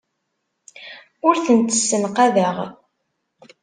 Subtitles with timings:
[1.27, 2.57] Ur tent-ssenqadeɣ.